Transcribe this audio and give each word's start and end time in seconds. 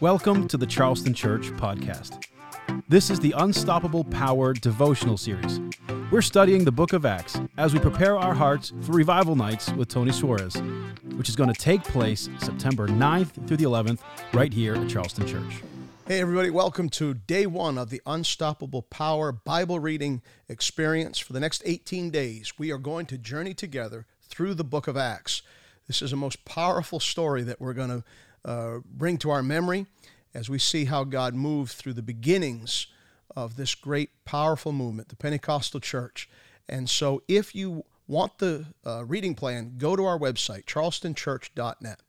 Welcome 0.00 0.48
to 0.48 0.58
the 0.58 0.66
Charleston 0.66 1.14
Church 1.14 1.50
podcast. 1.52 2.22
This 2.90 3.08
is 3.08 3.20
the 3.20 3.32
Unstoppable 3.38 4.04
Power 4.04 4.52
devotional 4.52 5.16
series. 5.16 5.60
We're 6.10 6.20
studying 6.20 6.64
the 6.64 6.72
book 6.72 6.92
of 6.92 7.06
Acts 7.06 7.40
as 7.56 7.72
we 7.72 7.78
prepare 7.78 8.18
our 8.18 8.34
hearts 8.34 8.74
for 8.82 8.92
revival 8.92 9.36
nights 9.36 9.72
with 9.72 9.88
Tony 9.88 10.12
Suarez, 10.12 10.60
which 11.16 11.30
is 11.30 11.36
going 11.36 11.50
to 11.50 11.58
take 11.58 11.82
place 11.84 12.28
September 12.38 12.86
9th 12.86 13.46
through 13.46 13.56
the 13.56 13.64
11th 13.64 14.00
right 14.34 14.52
here 14.52 14.74
at 14.74 14.90
Charleston 14.90 15.26
Church. 15.26 15.62
Hey, 16.06 16.20
everybody, 16.20 16.50
welcome 16.50 16.90
to 16.90 17.14
day 17.14 17.46
one 17.46 17.78
of 17.78 17.88
the 17.88 18.02
Unstoppable 18.04 18.82
Power 18.82 19.32
Bible 19.32 19.80
reading 19.80 20.20
experience. 20.50 21.18
For 21.18 21.32
the 21.32 21.40
next 21.40 21.62
18 21.64 22.10
days, 22.10 22.58
we 22.58 22.70
are 22.72 22.78
going 22.78 23.06
to 23.06 23.16
journey 23.16 23.54
together 23.54 24.04
through 24.20 24.52
the 24.52 24.64
book 24.64 24.86
of 24.86 24.98
Acts. 24.98 25.40
This 25.86 26.02
is 26.02 26.12
a 26.12 26.16
most 26.16 26.44
powerful 26.44 27.00
story 27.00 27.42
that 27.42 27.60
we're 27.60 27.72
going 27.72 27.88
to 27.88 28.04
uh, 28.44 28.78
bring 28.84 29.18
to 29.18 29.30
our 29.30 29.42
memory 29.42 29.86
as 30.34 30.48
we 30.48 30.58
see 30.58 30.84
how 30.84 31.04
God 31.04 31.34
moved 31.34 31.72
through 31.72 31.94
the 31.94 32.02
beginnings 32.02 32.86
of 33.36 33.56
this 33.56 33.74
great, 33.74 34.10
powerful 34.24 34.72
movement, 34.72 35.08
the 35.08 35.16
Pentecostal 35.16 35.80
church. 35.80 36.28
And 36.68 36.88
so, 36.88 37.22
if 37.28 37.54
you 37.54 37.84
want 38.06 38.38
the 38.38 38.66
uh, 38.84 39.04
reading 39.04 39.34
plan, 39.34 39.74
go 39.78 39.96
to 39.96 40.04
our 40.04 40.18
website, 40.18 40.64
charlestonchurch.net. 40.64 42.00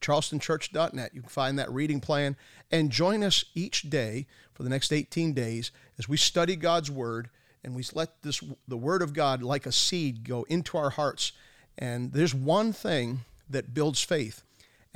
charlestonchurch.net. 0.00 1.14
You 1.14 1.20
can 1.20 1.30
find 1.30 1.58
that 1.58 1.70
reading 1.72 2.00
plan 2.00 2.36
and 2.70 2.90
join 2.90 3.22
us 3.22 3.44
each 3.54 3.90
day 3.90 4.26
for 4.52 4.62
the 4.62 4.68
next 4.68 4.92
18 4.92 5.32
days 5.32 5.70
as 5.98 6.08
we 6.08 6.16
study 6.16 6.56
God's 6.56 6.90
Word 6.90 7.30
and 7.64 7.74
we 7.74 7.84
let 7.92 8.22
this 8.22 8.42
the 8.66 8.76
Word 8.76 9.02
of 9.02 9.12
God, 9.12 9.42
like 9.42 9.66
a 9.66 9.72
seed, 9.72 10.24
go 10.24 10.44
into 10.48 10.78
our 10.78 10.90
hearts. 10.90 11.32
And 11.76 12.12
there's 12.12 12.34
one 12.34 12.72
thing 12.72 13.20
that 13.50 13.74
builds 13.74 14.02
faith, 14.02 14.42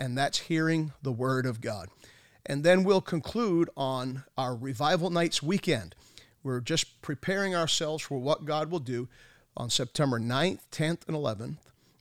and 0.02 0.18
that's 0.18 0.38
hearing 0.40 0.92
the 1.00 1.12
Word 1.12 1.46
of 1.46 1.60
God. 1.60 1.88
And 2.44 2.64
then 2.64 2.82
we'll 2.82 3.00
conclude 3.00 3.70
on 3.76 4.24
our 4.36 4.56
Revival 4.56 5.10
Nights 5.10 5.40
weekend. 5.40 5.94
We're 6.42 6.58
just 6.58 7.00
preparing 7.02 7.54
ourselves 7.54 8.02
for 8.02 8.18
what 8.18 8.44
God 8.44 8.68
will 8.68 8.80
do 8.80 9.08
on 9.56 9.70
September 9.70 10.18
9th, 10.18 10.58
10th, 10.72 11.06
and 11.06 11.16
11th. 11.16 11.58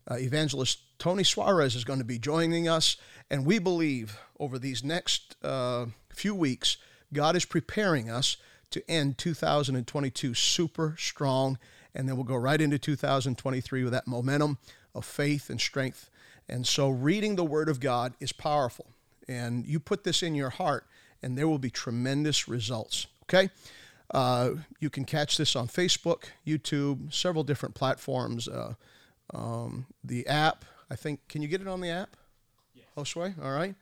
Uh, 0.09 0.15
Evangelist 0.15 0.79
Tony 0.97 1.23
Suarez 1.23 1.75
is 1.75 1.83
going 1.83 1.99
to 1.99 2.05
be 2.05 2.17
joining 2.17 2.67
us, 2.67 2.97
and 3.29 3.45
we 3.45 3.59
believe 3.59 4.17
over 4.39 4.57
these 4.57 4.83
next 4.83 5.35
uh, 5.43 5.85
few 6.09 6.33
weeks, 6.33 6.77
God 7.13 7.35
is 7.35 7.45
preparing 7.45 8.09
us 8.09 8.37
to 8.71 8.81
end 8.89 9.19
2022 9.19 10.33
super 10.33 10.95
strong, 10.97 11.59
and 11.93 12.09
then 12.09 12.15
we'll 12.15 12.23
go 12.23 12.35
right 12.35 12.61
into 12.61 12.79
2023 12.79 13.83
with 13.83 13.93
that 13.93 14.07
momentum 14.07 14.57
of 14.95 15.05
faith 15.05 15.51
and 15.51 15.61
strength. 15.61 16.09
And 16.51 16.67
so, 16.67 16.89
reading 16.89 17.37
the 17.37 17.45
Word 17.45 17.69
of 17.69 17.79
God 17.79 18.13
is 18.19 18.33
powerful 18.33 18.87
and 19.27 19.65
you 19.65 19.79
put 19.79 20.03
this 20.03 20.21
in 20.21 20.35
your 20.35 20.49
heart, 20.49 20.85
and 21.23 21.37
there 21.37 21.47
will 21.47 21.59
be 21.59 21.69
tremendous 21.69 22.47
results. 22.47 23.07
Okay? 23.23 23.49
Uh, 24.13 24.51
you 24.79 24.89
can 24.89 25.05
catch 25.05 25.37
this 25.37 25.55
on 25.55 25.67
Facebook, 25.67 26.25
YouTube, 26.45 27.13
several 27.13 27.43
different 27.43 27.75
platforms. 27.75 28.47
Uh, 28.47 28.73
um, 29.33 29.85
the 30.03 30.27
app, 30.27 30.65
I 30.89 30.95
think, 30.95 31.25
can 31.29 31.41
you 31.41 31.47
get 31.47 31.61
it 31.61 31.67
on 31.67 31.79
the 31.79 31.89
app? 31.89 32.17
Yes. 32.75 32.85
Josue, 32.97 33.41
all 33.41 33.51
right. 33.51 33.75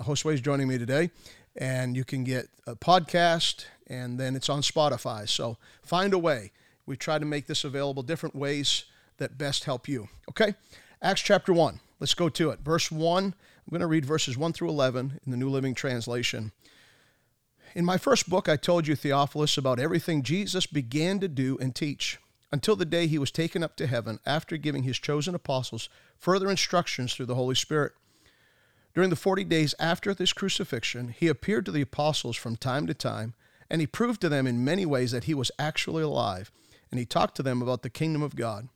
Josue 0.00 0.34
is 0.34 0.40
joining 0.40 0.66
me 0.66 0.76
today, 0.76 1.10
and 1.54 1.96
you 1.96 2.04
can 2.04 2.24
get 2.24 2.48
a 2.66 2.74
podcast, 2.74 3.66
and 3.86 4.18
then 4.18 4.34
it's 4.34 4.48
on 4.48 4.62
Spotify. 4.62 5.28
So 5.28 5.56
find 5.82 6.12
a 6.12 6.18
way. 6.18 6.50
We 6.84 6.96
try 6.96 7.18
to 7.18 7.24
make 7.24 7.46
this 7.46 7.62
available 7.64 8.02
different 8.02 8.34
ways 8.34 8.84
that 9.18 9.38
best 9.38 9.64
help 9.64 9.88
you. 9.88 10.08
Okay? 10.28 10.54
Acts 11.00 11.22
chapter 11.22 11.52
1. 11.52 11.80
Let's 11.98 12.14
go 12.14 12.28
to 12.28 12.50
it. 12.50 12.60
Verse 12.60 12.90
1, 12.90 13.24
I'm 13.24 13.34
going 13.70 13.80
to 13.80 13.86
read 13.86 14.04
verses 14.04 14.36
1 14.36 14.52
through 14.52 14.68
11 14.68 15.20
in 15.24 15.30
the 15.30 15.36
New 15.36 15.48
Living 15.48 15.74
Translation. 15.74 16.52
In 17.74 17.84
my 17.84 17.98
first 17.98 18.28
book, 18.28 18.48
I 18.48 18.56
told 18.56 18.86
you, 18.86 18.94
Theophilus, 18.94 19.56
about 19.58 19.80
everything 19.80 20.22
Jesus 20.22 20.66
began 20.66 21.20
to 21.20 21.28
do 21.28 21.58
and 21.58 21.74
teach 21.74 22.18
until 22.52 22.76
the 22.76 22.84
day 22.84 23.06
he 23.06 23.18
was 23.18 23.30
taken 23.30 23.62
up 23.62 23.76
to 23.76 23.86
heaven 23.86 24.18
after 24.24 24.56
giving 24.56 24.84
his 24.84 24.98
chosen 24.98 25.34
apostles 25.34 25.88
further 26.16 26.50
instructions 26.50 27.14
through 27.14 27.26
the 27.26 27.34
Holy 27.34 27.54
Spirit. 27.54 27.92
During 28.94 29.10
the 29.10 29.16
40 29.16 29.44
days 29.44 29.74
after 29.78 30.14
this 30.14 30.32
crucifixion, 30.32 31.08
he 31.08 31.28
appeared 31.28 31.66
to 31.66 31.72
the 31.72 31.82
apostles 31.82 32.36
from 32.36 32.56
time 32.56 32.86
to 32.86 32.94
time, 32.94 33.34
and 33.68 33.80
he 33.80 33.86
proved 33.86 34.20
to 34.22 34.28
them 34.28 34.46
in 34.46 34.64
many 34.64 34.86
ways 34.86 35.10
that 35.12 35.24
he 35.24 35.34
was 35.34 35.50
actually 35.58 36.02
alive, 36.02 36.50
and 36.90 36.98
he 36.98 37.04
talked 37.04 37.36
to 37.36 37.42
them 37.42 37.60
about 37.60 37.82
the 37.82 37.90
kingdom 37.90 38.22
of 38.22 38.36
God. 38.36 38.68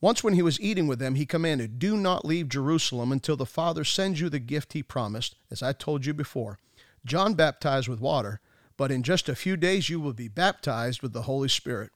Once, 0.00 0.22
when 0.22 0.34
he 0.34 0.42
was 0.42 0.60
eating 0.60 0.86
with 0.86 0.98
them, 0.98 1.14
he 1.14 1.24
commanded, 1.24 1.78
Do 1.78 1.96
not 1.96 2.24
leave 2.24 2.48
Jerusalem 2.48 3.12
until 3.12 3.36
the 3.36 3.46
Father 3.46 3.82
sends 3.82 4.20
you 4.20 4.28
the 4.28 4.38
gift 4.38 4.74
he 4.74 4.82
promised, 4.82 5.36
as 5.50 5.62
I 5.62 5.72
told 5.72 6.04
you 6.04 6.12
before. 6.12 6.58
John 7.06 7.34
baptized 7.34 7.88
with 7.88 8.00
water, 8.00 8.40
but 8.76 8.92
in 8.92 9.02
just 9.02 9.28
a 9.28 9.34
few 9.34 9.56
days 9.56 9.88
you 9.88 9.98
will 9.98 10.12
be 10.12 10.28
baptized 10.28 11.00
with 11.00 11.14
the 11.14 11.22
Holy 11.22 11.48
Spirit. 11.48 11.92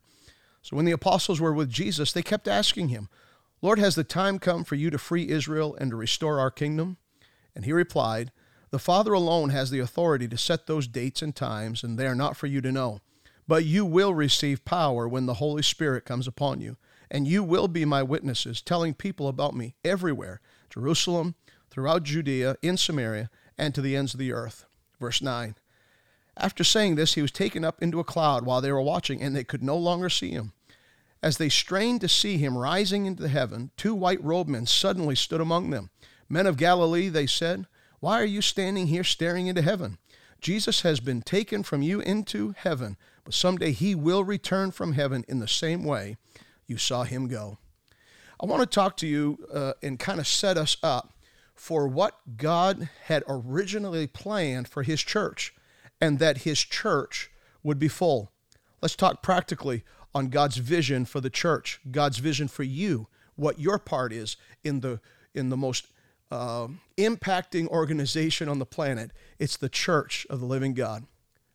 So 0.63 0.77
when 0.77 0.87
the 0.87 0.93
apostles 0.93 1.41
were 1.41 1.53
with 1.53 1.69
Jesus, 1.69 2.13
they 2.13 2.23
kept 2.23 2.49
asking 2.49 2.89
him, 2.89 3.09
Lord, 3.61 3.79
has 3.79 3.95
the 3.95 4.05
time 4.05 4.39
come 4.39 4.65
for 4.65 4.77
you 4.77 4.89
to 4.89 4.99
free 4.99 5.29
Israel 5.29 5.77
and 5.79 5.91
to 5.91 5.97
restore 5.97 6.41
our 6.41 6.51
kingdom? 6.51 6.97
And 7.55 7.67
he 7.67 7.73
replied, 7.73 8.33
The 8.71 8.79
Father 8.79 9.13
alone 9.13 9.51
has 9.51 9.71
the 9.71 9.81
authority 9.81 10.27
to 10.29 10.39
set 10.39 10.67
those 10.67 10.87
dates 10.87 11.21
and 11.21 11.37
times, 11.37 11.85
and 11.85 11.99
they 11.99 12.07
are 12.07 12.15
not 12.15 12.37
for 12.37 12.47
you 12.47 12.63
to 12.63 12.73
know. 12.73 13.01
But 13.47 13.67
you 13.67 13.85
will 13.85 14.15
receive 14.15 14.65
power 14.65 15.07
when 15.07 15.27
the 15.27 15.35
Holy 15.35 15.63
Spirit 15.63 16.07
comes 16.07 16.27
upon 16.27 16.63
you 16.63 16.79
and 17.11 17.27
you 17.27 17.43
will 17.43 17.69
be 17.69 17.85
my 17.85 18.03
witnesses, 18.03 18.63
telling 18.63 18.95
people 18.95 19.29
about 19.29 19.55
me 19.55 19.75
everywhere 19.85 20.41
Jerusalem, 20.69 21.35
throughout 21.71 22.05
Judea, 22.05 22.57
in 22.63 22.77
Samaria, 22.77 23.31
and 23.59 23.75
to 23.75 23.81
the 23.81 23.97
ends 23.97 24.15
of 24.15 24.21
the 24.21 24.33
earth. 24.33 24.65
Verse 25.01 25.23
9. 25.23 25.55
After 26.37 26.65
saying 26.65 26.95
this, 26.95 27.15
he 27.15 27.23
was 27.23 27.33
taken 27.33 27.65
up 27.65 27.83
into 27.83 28.01
a 28.01 28.05
cloud 28.05 28.45
while 28.45 28.61
they 28.61 28.73
were 28.73 28.81
watching, 28.81 29.21
and 29.21 29.35
they 29.35 29.45
could 29.45 29.63
no 29.63 29.77
longer 29.77 30.09
see 30.09 30.31
him. 30.31 30.53
As 31.23 31.37
they 31.37 31.49
strained 31.49 32.01
to 32.01 32.09
see 32.09 32.39
him 32.39 32.57
rising 32.57 33.07
into 33.07 33.29
heaven, 33.29 33.71
two 33.77 33.95
white 33.95 34.23
robed 34.25 34.49
men 34.49 34.67
suddenly 34.67 35.15
stood 35.15 35.41
among 35.41 35.71
them. 35.71 35.91
Men 36.29 36.47
of 36.47 36.57
Galilee, 36.57 37.09
they 37.09 37.27
said, 37.27 37.67
why 38.01 38.21
are 38.21 38.27
you 38.27 38.41
standing 38.41 38.87
here 38.87 39.05
staring 39.05 39.47
into 39.47 39.61
heaven? 39.61 39.99
Jesus 40.41 40.81
has 40.81 41.01
been 41.01 41.21
taken 41.21 41.63
from 41.63 41.83
you 41.83 42.01
into 42.01 42.55
heaven, 42.57 42.97
but 43.25 43.35
someday 43.35 43.73
he 43.73 43.95
will 43.95 44.25
return 44.25 44.71
from 44.71 44.95
heaven 44.95 45.23
in 45.29 45.39
the 45.39 45.49
same 45.49 45.85
way 45.85 46.17
you 46.71 46.77
saw 46.77 47.03
him 47.03 47.27
go. 47.27 47.59
I 48.41 48.47
want 48.47 48.63
to 48.63 48.67
talk 48.67 48.97
to 48.99 49.07
you 49.07 49.45
uh, 49.53 49.73
and 49.83 49.99
kind 49.99 50.21
of 50.21 50.27
set 50.27 50.57
us 50.57 50.77
up 50.83 51.13
for 51.55 51.89
what 51.89 52.39
God 52.39 52.89
had 53.05 53.25
originally 53.29 54.07
planned 54.07 54.69
for 54.69 54.83
his 54.83 55.03
church 55.03 55.53
and 56.01 56.19
that 56.21 56.39
his 56.39 56.61
church 56.61 57.31
would 57.63 57.79
be 57.79 57.89
full. 57.89 58.31
Let's 58.81 58.97
talk 58.97 59.23
practically 59.23 59.83
on 60.15 60.29
God's 60.29 60.57
vision 60.57 61.05
for 61.05 61.21
the 61.21 61.29
church, 61.29 61.81
God's 61.91 62.19
vision 62.19 62.49
for 62.49 62.63
you, 62.63 63.09
what 63.35 63.59
your 63.59 63.79
part 63.79 64.13
is 64.13 64.37
in 64.65 64.81
the 64.81 65.01
in 65.35 65.51
the 65.51 65.57
most 65.57 65.89
uh, 66.31 66.69
impacting 66.97 67.67
organization 67.69 68.49
on 68.49 68.59
the 68.59 68.67
planet. 68.67 69.11
It's 69.39 69.57
the 69.57 69.69
church 69.69 70.27
of 70.31 70.41
the 70.41 70.47
living 70.47 70.75
God. 70.75 71.05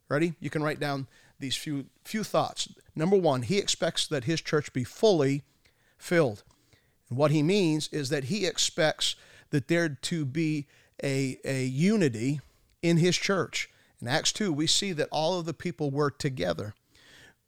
Ready? 0.08 0.36
You 0.40 0.50
can 0.50 0.62
write 0.62 0.80
down 0.80 1.08
these 1.40 1.56
few 1.56 1.86
few 2.04 2.24
thoughts. 2.24 2.70
Number 2.96 3.18
one, 3.18 3.44
he 3.44 3.58
expects 3.58 4.08
that 4.08 4.24
his 4.24 4.42
church 4.42 4.72
be 4.74 4.84
fully 4.84 5.44
filled. 5.98 6.44
And 7.10 7.18
what 7.18 7.32
he 7.32 7.44
means 7.44 7.88
is 7.90 8.10
that 8.10 8.26
he 8.26 8.46
expects 8.46 9.16
that 9.50 9.68
there 9.68 9.90
to 9.90 10.26
be 10.26 10.68
a, 11.04 11.38
a 11.44 11.66
unity 11.66 12.42
in 12.82 12.98
his 12.98 13.18
church. 13.18 13.70
In 14.02 14.08
Acts 14.08 14.32
2, 14.34 14.52
we 14.52 14.68
see 14.68 14.92
that 14.94 15.10
all 15.12 15.40
of 15.40 15.46
the 15.46 15.54
people 15.54 15.92
were 15.92 16.12
together. 16.12 16.74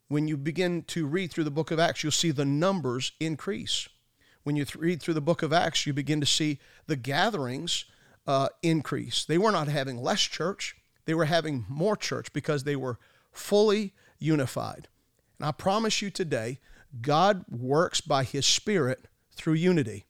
When 0.08 0.26
you 0.26 0.36
begin 0.36 0.82
to 0.84 1.06
read 1.06 1.30
through 1.30 1.44
the 1.44 1.50
book 1.50 1.70
of 1.70 1.78
Acts, 1.78 2.02
you'll 2.02 2.12
see 2.12 2.30
the 2.30 2.44
numbers 2.44 3.12
increase. 3.20 3.88
When 4.42 4.56
you 4.56 4.64
th- 4.64 4.76
read 4.76 5.02
through 5.02 5.14
the 5.14 5.20
book 5.20 5.42
of 5.42 5.52
Acts, 5.52 5.86
you 5.86 5.92
begin 5.92 6.20
to 6.20 6.26
see 6.26 6.58
the 6.86 6.96
gatherings 6.96 7.84
uh, 8.26 8.48
increase. 8.62 9.24
They 9.24 9.38
were 9.38 9.52
not 9.52 9.68
having 9.68 10.02
less 10.02 10.20
church, 10.20 10.76
they 11.04 11.14
were 11.14 11.26
having 11.26 11.64
more 11.68 11.96
church 11.96 12.32
because 12.32 12.64
they 12.64 12.76
were 12.76 12.98
fully 13.38 13.94
unified. 14.18 14.88
And 15.38 15.48
I 15.48 15.52
promise 15.52 16.02
you 16.02 16.10
today, 16.10 16.58
God 17.00 17.44
works 17.48 18.00
by 18.00 18.24
His 18.24 18.46
Spirit 18.46 19.06
through 19.34 19.54
unity. 19.54 20.04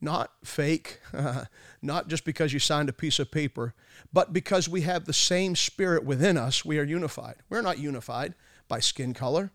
Not 0.00 0.32
fake, 0.44 1.00
not 1.82 2.08
just 2.08 2.24
because 2.24 2.52
you 2.52 2.58
signed 2.58 2.88
a 2.88 2.92
piece 2.92 3.18
of 3.18 3.30
paper, 3.30 3.74
but 4.12 4.32
because 4.32 4.68
we 4.68 4.82
have 4.82 5.04
the 5.04 5.12
same 5.12 5.56
Spirit 5.56 6.04
within 6.04 6.36
us, 6.36 6.64
we 6.64 6.78
are 6.78 6.84
unified. 6.84 7.36
We're 7.48 7.62
not 7.62 7.78
unified 7.78 8.34
by 8.68 8.80
skin 8.80 9.14
color. 9.14 9.50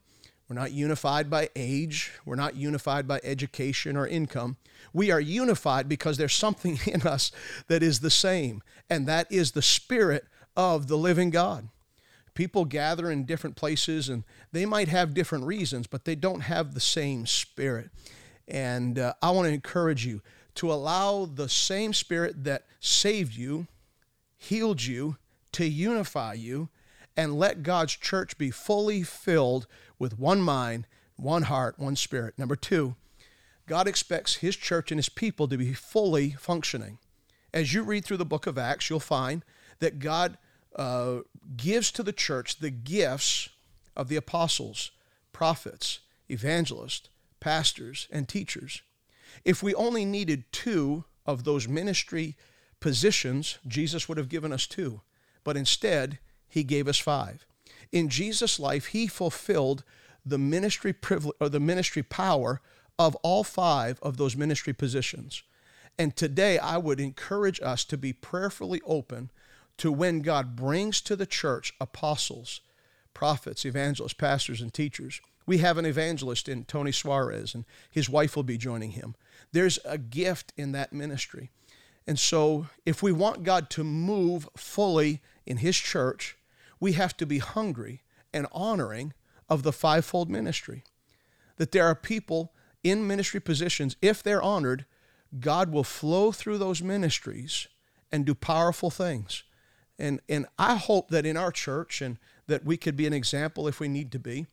We're 0.49 0.55
not 0.55 0.71
unified 0.71 1.29
by 1.29 1.49
age. 1.55 2.11
We're 2.25 2.35
not 2.35 2.55
unified 2.55 3.07
by 3.07 3.21
education 3.23 3.95
or 3.95 4.07
income. 4.07 4.57
We 4.91 5.11
are 5.11 5.21
unified 5.21 5.87
because 5.87 6.17
there's 6.17 6.35
something 6.35 6.79
in 6.87 7.03
us 7.03 7.31
that 7.67 7.83
is 7.83 7.99
the 7.99 8.09
same, 8.09 8.63
and 8.89 9.07
that 9.07 9.31
is 9.31 9.51
the 9.51 9.61
Spirit 9.61 10.25
of 10.57 10.87
the 10.87 10.97
living 10.97 11.29
God. 11.29 11.69
People 12.33 12.65
gather 12.65 13.11
in 13.11 13.25
different 13.25 13.55
places 13.55 14.09
and 14.09 14.23
they 14.51 14.65
might 14.65 14.87
have 14.87 15.13
different 15.13 15.45
reasons, 15.45 15.87
but 15.87 16.05
they 16.05 16.15
don't 16.15 16.41
have 16.41 16.73
the 16.73 16.79
same 16.79 17.25
spirit. 17.25 17.89
And 18.47 18.97
uh, 18.97 19.13
I 19.21 19.31
want 19.31 19.47
to 19.47 19.53
encourage 19.53 20.05
you 20.05 20.21
to 20.55 20.71
allow 20.71 21.25
the 21.25 21.49
same 21.49 21.93
spirit 21.93 22.43
that 22.43 22.65
saved 22.79 23.35
you, 23.35 23.67
healed 24.37 24.83
you 24.83 25.17
to 25.53 25.65
unify 25.65 26.33
you 26.33 26.69
and 27.17 27.37
let 27.37 27.63
God's 27.63 27.95
church 27.95 28.37
be 28.37 28.51
fully 28.51 29.03
filled 29.03 29.67
with 29.99 30.17
one 30.17 30.41
mind, 30.41 30.87
one 31.15 31.43
heart, 31.43 31.77
one 31.77 31.95
spirit. 31.95 32.37
Number 32.37 32.55
two, 32.55 32.95
God 33.67 33.87
expects 33.87 34.35
his 34.35 34.55
church 34.55 34.91
and 34.91 34.97
his 34.97 35.09
people 35.09 35.47
to 35.47 35.57
be 35.57 35.73
fully 35.73 36.31
functioning. 36.31 36.97
As 37.53 37.73
you 37.73 37.83
read 37.83 38.05
through 38.05 38.17
the 38.17 38.25
book 38.25 38.47
of 38.47 38.57
Acts, 38.57 38.89
you'll 38.89 38.99
find 38.99 39.43
that 39.79 39.99
God 39.99 40.37
gives 41.57 41.91
to 41.91 42.03
the 42.03 42.13
church 42.13 42.59
the 42.59 42.69
gifts 42.69 43.49
of 43.95 44.07
the 44.07 44.15
apostles, 44.15 44.91
prophets, 45.33 45.99
evangelists, 46.29 47.09
pastors, 47.39 48.07
and 48.11 48.27
teachers. 48.27 48.81
If 49.43 49.63
we 49.63 49.73
only 49.75 50.05
needed 50.05 50.51
two 50.51 51.05
of 51.25 51.43
those 51.43 51.67
ministry 51.67 52.35
positions, 52.79 53.59
Jesus 53.67 54.07
would 54.07 54.17
have 54.17 54.29
given 54.29 54.51
us 54.51 54.67
two. 54.67 55.01
But 55.43 55.57
instead, 55.57 56.19
he 56.47 56.63
gave 56.63 56.87
us 56.87 56.97
five. 56.97 57.45
In 57.91 58.09
Jesus' 58.09 58.59
life, 58.59 58.87
he 58.87 59.07
fulfilled 59.07 59.83
the 60.25 60.37
ministry 60.37 60.93
privilege 60.93 61.35
or 61.39 61.49
the 61.49 61.59
ministry 61.59 62.03
power 62.03 62.61
of 62.99 63.15
all 63.17 63.43
five 63.43 63.99
of 64.01 64.17
those 64.17 64.35
ministry 64.35 64.73
positions. 64.73 65.43
And 65.97 66.15
today 66.15 66.57
I 66.59 66.77
would 66.77 66.99
encourage 66.99 67.59
us 67.61 67.83
to 67.85 67.97
be 67.97 68.13
prayerfully 68.13 68.81
open 68.85 69.31
to 69.77 69.91
when 69.91 70.21
God 70.21 70.55
brings 70.55 71.01
to 71.01 71.15
the 71.15 71.25
church 71.25 71.73
apostles, 71.79 72.61
prophets, 73.13 73.65
evangelists, 73.65 74.13
pastors, 74.13 74.61
and 74.61 74.73
teachers. 74.73 75.21
We 75.45 75.57
have 75.59 75.77
an 75.77 75.85
evangelist 75.85 76.47
in 76.47 76.65
Tony 76.65 76.91
Suarez, 76.91 77.55
and 77.55 77.65
his 77.89 78.09
wife 78.09 78.35
will 78.35 78.43
be 78.43 78.57
joining 78.57 78.91
him. 78.91 79.15
There's 79.51 79.79
a 79.83 79.97
gift 79.97 80.53
in 80.55 80.71
that 80.73 80.93
ministry. 80.93 81.49
And 82.07 82.17
so, 82.17 82.67
if 82.85 83.03
we 83.03 83.11
want 83.11 83.43
God 83.43 83.69
to 83.71 83.83
move 83.83 84.47
fully 84.55 85.21
in 85.45 85.57
his 85.57 85.77
church, 85.77 86.37
we 86.79 86.93
have 86.93 87.15
to 87.17 87.25
be 87.25 87.39
hungry 87.39 88.01
and 88.33 88.47
honoring 88.51 89.13
of 89.49 89.63
the 89.63 89.73
fivefold 89.73 90.29
ministry. 90.29 90.83
That 91.57 91.71
there 91.71 91.85
are 91.85 91.95
people 91.95 92.53
in 92.83 93.05
ministry 93.05 93.39
positions, 93.39 93.95
if 94.01 94.23
they're 94.23 94.41
honored, 94.41 94.85
God 95.39 95.71
will 95.71 95.83
flow 95.83 96.31
through 96.31 96.57
those 96.57 96.81
ministries 96.81 97.67
and 98.11 98.25
do 98.25 98.33
powerful 98.33 98.89
things. 98.89 99.43
And, 100.01 100.19
and 100.27 100.47
I 100.57 100.77
hope 100.77 101.09
that 101.09 101.27
in 101.27 101.37
our 101.37 101.51
church, 101.51 102.01
and 102.01 102.17
that 102.47 102.65
we 102.65 102.75
could 102.75 102.97
be 102.97 103.05
an 103.05 103.13
example 103.13 103.67
if 103.67 103.79
we 103.79 103.87
need 103.87 104.11
to 104.13 104.19
be, 104.19 104.47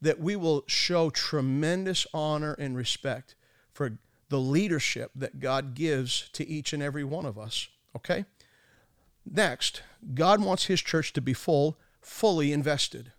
that 0.00 0.18
we 0.18 0.36
will 0.36 0.64
show 0.66 1.10
tremendous 1.10 2.06
honor 2.14 2.54
and 2.54 2.74
respect 2.74 3.34
for 3.74 3.98
the 4.30 4.40
leadership 4.40 5.10
that 5.14 5.38
God 5.38 5.74
gives 5.74 6.30
to 6.30 6.48
each 6.48 6.72
and 6.72 6.82
every 6.82 7.04
one 7.04 7.26
of 7.26 7.38
us. 7.38 7.68
Okay? 7.94 8.24
Next, 9.30 9.82
God 10.14 10.42
wants 10.42 10.64
His 10.64 10.80
church 10.80 11.12
to 11.12 11.20
be 11.20 11.34
full, 11.34 11.76
fully 12.00 12.50
invested. 12.50 13.12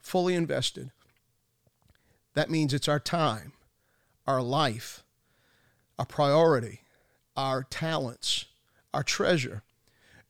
Fully 0.00 0.34
invested. 0.34 0.90
That 2.34 2.50
means 2.50 2.74
it's 2.74 2.88
our 2.88 3.00
time, 3.00 3.52
our 4.26 4.42
life, 4.42 5.04
our 6.00 6.06
priority, 6.06 6.80
our 7.36 7.62
talents, 7.62 8.46
our 8.92 9.04
treasure. 9.04 9.62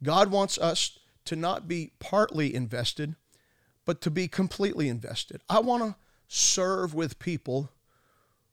God 0.03 0.31
wants 0.31 0.59
us 0.59 0.99
to 1.25 1.37
not 1.37 1.69
be 1.69 1.93
partly 1.99 2.55
invested, 2.55 3.15
but 3.85 4.01
to 4.01 4.11
be 4.11 4.29
completely 4.29 4.89
invested. 4.89 5.41
I 5.49 5.61
want 5.61 5.83
to 5.83 5.97
serve 6.29 6.95
with 6.95 7.19
people 7.19 7.71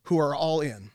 who 0.04 0.20
are 0.20 0.36
all 0.36 0.62
in, 0.62 0.92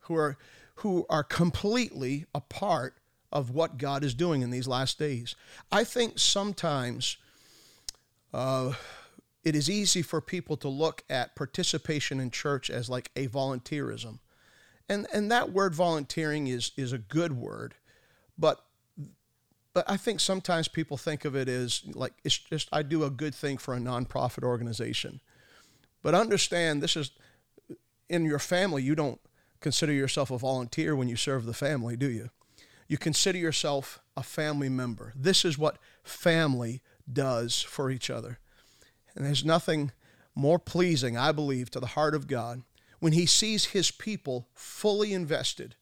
who 0.00 0.14
are 0.14 0.36
who 0.76 1.06
are 1.08 1.22
completely 1.22 2.26
a 2.34 2.40
part 2.40 2.96
of 3.32 3.50
what 3.50 3.78
God 3.78 4.04
is 4.04 4.14
doing 4.14 4.42
in 4.42 4.50
these 4.50 4.68
last 4.68 4.98
days. 4.98 5.34
I 5.70 5.84
think 5.84 6.18
sometimes 6.18 7.16
uh, 8.32 8.72
it 9.44 9.54
is 9.54 9.68
easy 9.68 10.02
for 10.02 10.20
people 10.20 10.56
to 10.58 10.68
look 10.68 11.04
at 11.10 11.36
participation 11.36 12.20
in 12.20 12.30
church 12.30 12.70
as 12.70 12.88
like 12.88 13.10
a 13.16 13.28
volunteerism. 13.28 14.18
And, 14.88 15.06
and 15.12 15.30
that 15.30 15.52
word 15.52 15.74
volunteering 15.74 16.46
is, 16.46 16.72
is 16.76 16.92
a 16.92 16.98
good 16.98 17.32
word, 17.32 17.74
but 18.38 18.64
but 19.74 19.84
I 19.90 19.96
think 19.96 20.20
sometimes 20.20 20.68
people 20.68 20.96
think 20.96 21.24
of 21.24 21.34
it 21.34 21.48
as 21.48 21.82
like 21.94 22.14
it's 22.22 22.38
just 22.38 22.68
I 22.72 22.82
do 22.82 23.04
a 23.04 23.10
good 23.10 23.34
thing 23.34 23.58
for 23.58 23.74
a 23.74 23.78
nonprofit 23.78 24.44
organization. 24.44 25.20
But 26.02 26.14
understand 26.14 26.82
this 26.82 26.96
is 26.96 27.10
in 28.08 28.24
your 28.24 28.38
family, 28.38 28.82
you 28.82 28.94
don't 28.94 29.20
consider 29.60 29.92
yourself 29.92 30.30
a 30.30 30.38
volunteer 30.38 30.94
when 30.94 31.08
you 31.08 31.16
serve 31.16 31.44
the 31.44 31.54
family, 31.54 31.96
do 31.96 32.08
you? 32.08 32.30
You 32.86 32.98
consider 32.98 33.38
yourself 33.38 34.00
a 34.16 34.22
family 34.22 34.68
member. 34.68 35.12
This 35.16 35.44
is 35.44 35.58
what 35.58 35.78
family 36.02 36.82
does 37.10 37.62
for 37.62 37.90
each 37.90 38.10
other. 38.10 38.38
And 39.16 39.24
there's 39.24 39.44
nothing 39.44 39.90
more 40.34 40.58
pleasing, 40.58 41.16
I 41.16 41.32
believe, 41.32 41.70
to 41.70 41.80
the 41.80 41.86
heart 41.86 42.14
of 42.14 42.26
God 42.26 42.62
when 43.00 43.12
He 43.12 43.26
sees 43.26 43.66
His 43.66 43.90
people 43.90 44.48
fully 44.54 45.12
invested 45.12 45.76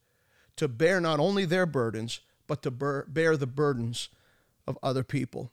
to 0.57 0.69
bear 0.69 1.01
not 1.01 1.19
only 1.19 1.45
their 1.45 1.67
burdens, 1.67 2.21
but 2.47 2.63
to 2.63 2.71
bear 2.71 3.37
the 3.37 3.47
burdens 3.47 4.09
of 4.67 4.79
other 4.83 5.03
people. 5.05 5.51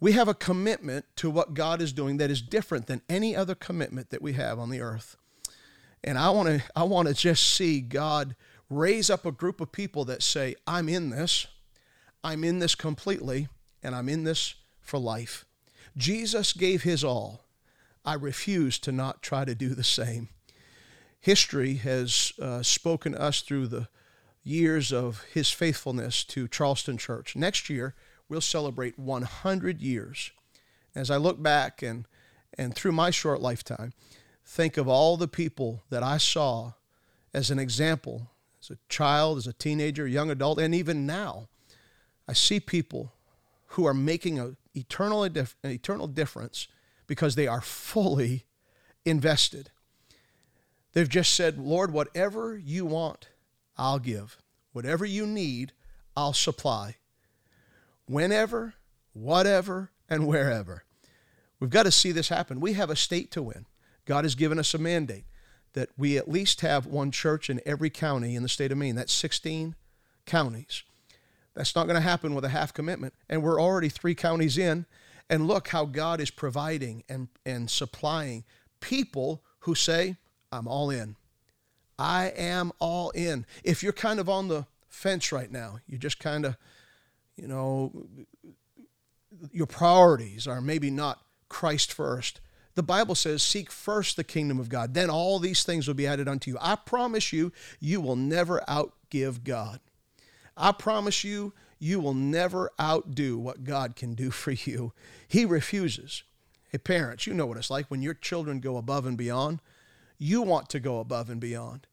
We 0.00 0.12
have 0.12 0.28
a 0.28 0.34
commitment 0.34 1.06
to 1.16 1.30
what 1.30 1.54
God 1.54 1.82
is 1.82 1.92
doing 1.92 2.18
that 2.18 2.30
is 2.30 2.40
different 2.40 2.86
than 2.86 3.02
any 3.08 3.34
other 3.34 3.54
commitment 3.54 4.10
that 4.10 4.22
we 4.22 4.34
have 4.34 4.58
on 4.58 4.70
the 4.70 4.80
earth. 4.80 5.16
And 6.04 6.16
I 6.16 6.30
want 6.30 6.48
to 6.48 6.62
I 6.76 6.84
want 6.84 7.08
to 7.08 7.14
just 7.14 7.54
see 7.54 7.80
God 7.80 8.36
raise 8.70 9.10
up 9.10 9.26
a 9.26 9.32
group 9.32 9.60
of 9.60 9.72
people 9.72 10.04
that 10.04 10.22
say, 10.22 10.54
I'm 10.66 10.88
in 10.88 11.10
this. 11.10 11.46
I'm 12.22 12.44
in 12.44 12.58
this 12.58 12.74
completely, 12.74 13.48
and 13.82 13.94
I'm 13.94 14.08
in 14.08 14.24
this 14.24 14.54
for 14.80 14.98
life. 14.98 15.44
Jesus 15.96 16.52
gave 16.52 16.82
his 16.82 17.04
all. 17.04 17.44
I 18.04 18.14
refuse 18.14 18.78
to 18.80 18.92
not 18.92 19.22
try 19.22 19.44
to 19.44 19.54
do 19.54 19.74
the 19.74 19.84
same. 19.84 20.28
History 21.20 21.74
has 21.74 22.32
uh, 22.40 22.62
spoken 22.62 23.12
to 23.12 23.20
us 23.20 23.40
through 23.40 23.68
the 23.68 23.88
years 24.48 24.92
of 24.92 25.24
his 25.32 25.50
faithfulness 25.50 26.24
to 26.24 26.48
Charleston 26.48 26.96
Church. 26.96 27.36
Next 27.36 27.68
year, 27.68 27.94
we'll 28.28 28.40
celebrate 28.40 28.98
100 28.98 29.80
years. 29.80 30.32
As 30.94 31.10
I 31.10 31.16
look 31.16 31.42
back 31.42 31.82
and, 31.82 32.06
and 32.56 32.74
through 32.74 32.92
my 32.92 33.10
short 33.10 33.40
lifetime, 33.40 33.92
think 34.44 34.76
of 34.76 34.88
all 34.88 35.16
the 35.16 35.28
people 35.28 35.82
that 35.90 36.02
I 36.02 36.18
saw 36.18 36.72
as 37.34 37.50
an 37.50 37.58
example, 37.58 38.30
as 38.60 38.70
a 38.70 38.78
child, 38.88 39.38
as 39.38 39.46
a 39.46 39.52
teenager, 39.52 40.06
young 40.06 40.30
adult, 40.30 40.58
and 40.58 40.74
even 40.74 41.06
now. 41.06 41.48
I 42.26 42.32
see 42.32 42.60
people 42.60 43.12
who 43.72 43.86
are 43.86 43.94
making 43.94 44.38
a 44.38 44.56
eternal, 44.74 45.24
an 45.24 45.46
eternal 45.64 46.06
difference 46.06 46.68
because 47.06 47.34
they 47.34 47.46
are 47.46 47.60
fully 47.60 48.44
invested. 49.04 49.70
They've 50.92 51.08
just 51.08 51.34
said, 51.34 51.58
Lord, 51.58 51.92
whatever 51.92 52.56
you 52.56 52.86
want, 52.86 53.28
I'll 53.76 53.98
give. 53.98 54.38
Whatever 54.78 55.04
you 55.04 55.26
need, 55.26 55.72
I'll 56.16 56.32
supply. 56.32 56.98
Whenever, 58.06 58.74
whatever, 59.12 59.90
and 60.08 60.24
wherever. 60.24 60.84
We've 61.58 61.68
got 61.68 61.82
to 61.82 61.90
see 61.90 62.12
this 62.12 62.28
happen. 62.28 62.60
We 62.60 62.74
have 62.74 62.88
a 62.88 62.94
state 62.94 63.32
to 63.32 63.42
win. 63.42 63.66
God 64.04 64.24
has 64.24 64.36
given 64.36 64.56
us 64.56 64.74
a 64.74 64.78
mandate 64.78 65.24
that 65.72 65.88
we 65.98 66.16
at 66.16 66.30
least 66.30 66.60
have 66.60 66.86
one 66.86 67.10
church 67.10 67.50
in 67.50 67.60
every 67.66 67.90
county 67.90 68.36
in 68.36 68.44
the 68.44 68.48
state 68.48 68.70
of 68.70 68.78
Maine. 68.78 68.94
That's 68.94 69.12
16 69.12 69.74
counties. 70.26 70.84
That's 71.54 71.74
not 71.74 71.88
going 71.88 71.96
to 71.96 72.08
happen 72.08 72.36
with 72.36 72.44
a 72.44 72.50
half 72.50 72.72
commitment. 72.72 73.14
And 73.28 73.42
we're 73.42 73.60
already 73.60 73.88
three 73.88 74.14
counties 74.14 74.56
in. 74.56 74.86
And 75.28 75.48
look 75.48 75.66
how 75.66 75.86
God 75.86 76.20
is 76.20 76.30
providing 76.30 77.02
and, 77.08 77.26
and 77.44 77.68
supplying 77.68 78.44
people 78.78 79.42
who 79.62 79.74
say, 79.74 80.18
I'm 80.52 80.68
all 80.68 80.88
in. 80.88 81.16
I 81.98 82.26
am 82.36 82.72
all 82.78 83.10
in. 83.10 83.44
If 83.64 83.82
you're 83.82 83.92
kind 83.92 84.20
of 84.20 84.28
on 84.28 84.48
the 84.48 84.66
fence 84.88 85.32
right 85.32 85.50
now, 85.50 85.80
you 85.86 85.98
just 85.98 86.18
kind 86.18 86.44
of, 86.44 86.56
you 87.36 87.48
know, 87.48 87.92
your 89.52 89.66
priorities 89.66 90.46
are 90.46 90.60
maybe 90.60 90.90
not 90.90 91.20
Christ 91.48 91.92
first. 91.92 92.40
The 92.74 92.82
Bible 92.84 93.16
says, 93.16 93.42
Seek 93.42 93.72
first 93.72 94.16
the 94.16 94.22
kingdom 94.22 94.60
of 94.60 94.68
God, 94.68 94.94
then 94.94 95.10
all 95.10 95.40
these 95.40 95.64
things 95.64 95.88
will 95.88 95.94
be 95.94 96.06
added 96.06 96.28
unto 96.28 96.50
you. 96.52 96.58
I 96.60 96.76
promise 96.76 97.32
you, 97.32 97.52
you 97.80 98.00
will 98.00 98.14
never 98.14 98.62
outgive 98.68 99.42
God. 99.42 99.80
I 100.56 100.70
promise 100.70 101.24
you, 101.24 101.52
you 101.80 101.98
will 101.98 102.14
never 102.14 102.70
outdo 102.80 103.36
what 103.36 103.64
God 103.64 103.96
can 103.96 104.14
do 104.14 104.30
for 104.30 104.52
you. 104.52 104.92
He 105.26 105.44
refuses. 105.44 106.22
Hey, 106.70 106.78
parents, 106.78 107.26
you 107.26 107.34
know 107.34 107.46
what 107.46 107.56
it's 107.56 107.70
like 107.70 107.86
when 107.90 108.02
your 108.02 108.14
children 108.14 108.60
go 108.60 108.76
above 108.76 109.06
and 109.06 109.16
beyond. 109.16 109.60
You 110.16 110.42
want 110.42 110.68
to 110.70 110.78
go 110.80 111.00
above 111.00 111.30
and 111.30 111.40
beyond. 111.40 111.87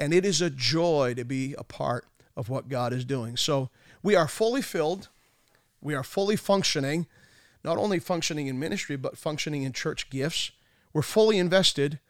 And 0.00 0.12
it 0.12 0.24
is 0.24 0.40
a 0.40 0.50
joy 0.50 1.14
to 1.14 1.24
be 1.24 1.54
a 1.56 1.62
part 1.62 2.06
of 2.36 2.48
what 2.48 2.68
God 2.68 2.92
is 2.92 3.04
doing. 3.04 3.36
So 3.36 3.68
we 4.02 4.16
are 4.16 4.26
fully 4.26 4.62
filled, 4.62 5.08
we 5.80 5.94
are 5.94 6.02
fully 6.02 6.36
functioning, 6.36 7.06
not 7.62 7.76
only 7.76 7.98
functioning 7.98 8.46
in 8.46 8.58
ministry, 8.58 8.96
but 8.96 9.18
functioning 9.18 9.62
in 9.62 9.72
church 9.72 10.08
gifts. 10.08 10.50
We're 10.92 11.02
fully 11.02 11.38
invested. 11.38 12.00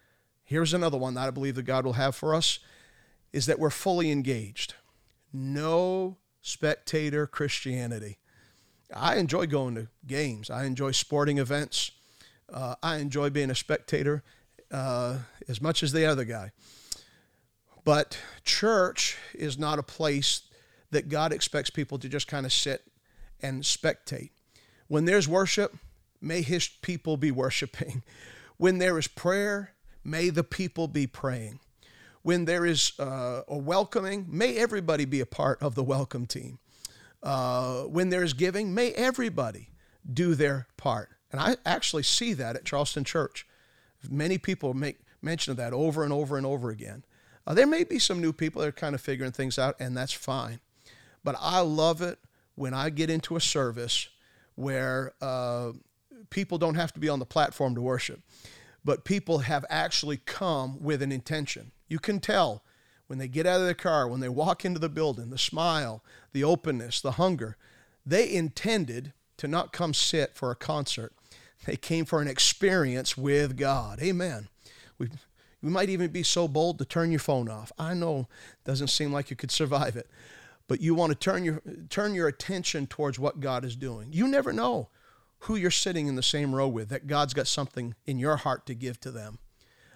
Here's 0.45 0.73
another 0.73 0.97
one 0.97 1.15
that 1.15 1.27
I 1.27 1.31
believe 1.31 1.57
that 1.57 1.65
God 1.65 1.85
will 1.85 1.95
have 1.95 2.15
for 2.15 2.35
us 2.35 2.61
is 3.33 3.47
that 3.47 3.59
we're 3.59 3.71
fully 3.71 4.11
engaged. 4.11 4.75
No 5.33 6.17
spectator 6.43 7.27
Christianity. 7.27 8.19
I 8.95 9.17
enjoy 9.17 9.47
going 9.47 9.75
to 9.77 9.89
games. 10.07 10.51
I 10.51 10.65
enjoy 10.65 10.93
sporting 10.93 11.39
events. 11.39 11.93
Uh, 12.53 12.75
I 12.83 12.97
enjoy 12.97 13.31
being 13.31 13.51
a 13.51 13.55
spectator 13.55 14.23
uh, 14.73 15.19
as 15.49 15.61
much 15.61 15.83
as 15.83 15.93
the 15.93 16.07
other 16.07 16.25
guy. 16.25 16.53
But 17.85 18.19
church 18.45 19.17
is 19.35 19.59
not 19.59 19.79
a 19.79 19.83
place 19.83 20.43
that 20.91 21.09
God 21.09 21.33
expects 21.33 21.71
people 21.71 21.99
to 21.99 22.09
just 22.09 22.27
kind 22.29 22.45
of 22.45 22.53
sit 22.53 22.83
and 23.41 23.63
spectate. 23.63 24.31
When 24.89 25.05
there's 25.05 25.29
worship, 25.29 25.77
may 26.21 26.43
his 26.43 26.69
people 26.69 27.17
be 27.17 27.31
worshiping. 27.31 28.03
When 28.57 28.77
there 28.77 28.99
is 28.99 29.09
prayer, 29.09 29.73
may 30.05 30.29
the 30.29 30.45
people 30.45 30.87
be 30.87 31.07
praying. 31.07 31.61
When 32.23 32.45
there 32.45 32.67
is 32.67 32.93
uh, 32.99 33.41
a 33.49 33.57
welcoming, 33.57 34.27
may 34.29 34.57
everybody 34.57 35.07
be 35.07 35.21
a 35.21 35.27
part 35.27 35.63
of 35.63 35.75
the 35.75 35.83
welcome 35.83 36.27
team. 36.27 36.59
Uh, 37.23 37.85
when 37.85 38.11
there's 38.11 38.35
giving, 38.35 38.75
may 38.75 38.93
everybody 38.93 39.71
do 40.13 40.35
their 40.35 40.67
part. 40.77 41.09
And 41.33 41.41
I 41.41 41.57
actually 41.65 42.03
see 42.03 42.35
that 42.35 42.57
at 42.57 42.65
Charleston 42.65 43.05
Church. 43.05 43.47
Many 44.11 44.37
people 44.37 44.75
make 44.75 44.99
mention 45.23 45.53
of 45.53 45.57
that 45.57 45.73
over 45.73 46.05
and 46.05 46.13
over 46.13 46.37
and 46.37 46.45
over 46.45 46.71
again. 46.71 47.05
Uh, 47.47 47.55
there 47.55 47.67
may 47.67 47.85
be 47.85 47.99
some 47.99 48.21
new 48.21 48.33
people 48.33 48.61
that 48.61 48.69
are 48.69 48.73
kind 48.73 48.95
of 48.95 49.01
figuring 49.01 49.33
things 49.33 49.59
out, 49.59 49.77
and 49.81 49.97
that's 49.97 50.13
fine. 50.13 50.61
But 51.25 51.37
I 51.41 51.61
love 51.61 52.03
it 52.03 52.19
when 52.55 52.75
I 52.75 52.91
get 52.91 53.11
into 53.11 53.37
a 53.37 53.41
service 53.41 54.09
where 54.55 55.13
uh, 55.21 55.73
people 56.31 56.59
don't 56.59 56.75
have 56.75 56.93
to 56.93 57.01
be 57.01 57.09
on 57.09 57.19
the 57.19 57.27
platform 57.27 57.75
to 57.75 57.81
worship, 57.81 58.21
but 58.85 59.05
people 59.05 59.39
have 59.39 59.65
actually 59.71 60.19
come 60.19 60.83
with 60.83 61.03
an 61.03 61.13
intention. 61.13 61.73
You 61.89 61.99
can 61.99 62.21
tell 62.21 62.63
when 63.07 63.19
they 63.19 63.29
get 63.29 63.47
out 63.47 63.61
of 63.61 63.67
their 63.67 63.75
car, 63.75 64.07
when 64.07 64.21
they 64.21 64.29
walk 64.29 64.65
into 64.65 64.79
the 64.79 64.89
building, 64.89 65.31
the 65.31 65.39
smile, 65.39 66.05
the 66.33 66.45
openness, 66.45 67.01
the 67.01 67.13
hunger. 67.13 67.57
They 68.07 68.33
intended 68.33 69.13
to 69.39 69.49
not 69.49 69.73
come 69.73 69.95
sit 69.95 70.37
for 70.37 70.51
a 70.51 70.57
concert. 70.57 71.13
They 71.67 71.77
came 71.77 72.05
for 72.05 72.23
an 72.23 72.29
experience 72.29 73.17
with 73.17 73.57
God. 73.57 74.01
Amen. 74.01 74.49
We, 74.99 75.09
we 75.63 75.71
might 75.71 75.91
even 75.91 76.11
be 76.11 76.23
so 76.23 76.49
bold 76.49 76.79
to 76.79 76.85
turn 76.85 77.11
your 77.11 77.21
phone 77.21 77.49
off. 77.49 77.71
I 77.79 77.95
know 77.95 78.21
it 78.21 78.65
doesn't 78.65 78.89
seem 78.89 79.13
like 79.13 79.31
you 79.31 79.37
could 79.37 79.51
survive 79.51 79.97
it, 79.97 80.09
but 80.69 80.81
you 80.81 80.95
want 80.95 81.11
to 81.11 81.19
turn 81.19 81.45
your, 81.45 81.63
turn 81.89 82.15
your 82.15 82.29
attention 82.29 82.87
towards 82.87 83.19
what 83.19 83.41
God 83.41 83.65
is 83.65 83.77
doing. 83.77 84.13
You 84.13 84.27
never 84.27 84.53
know 84.53 84.89
who 85.41 85.57
you're 85.57 85.71
sitting 85.71 86.07
in 86.07 86.17
the 86.17 86.23
same 86.23 86.55
row 86.55 86.69
with, 86.69 86.89
that 86.91 87.07
God's 87.07 87.35
got 87.35 87.47
something 87.47 87.95
in 88.07 88.19
your 88.19 88.37
heart 88.37 88.67
to 88.67 88.75
give 88.75 89.01
to 89.01 89.11
them. 89.11 89.39